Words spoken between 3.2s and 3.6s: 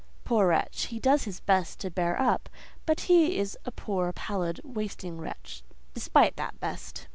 is